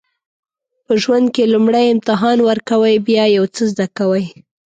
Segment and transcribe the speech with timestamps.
[0.85, 4.25] په ژوند کې لومړی امتحان ورکوئ بیا یو څه زده کوئ.